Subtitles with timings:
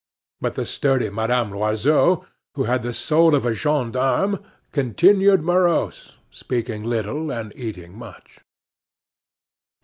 [0.39, 6.81] But the sturdy Madame Loiseau, who had the soul of a gendarme, continued morose, speaking
[6.83, 8.39] little and eating much.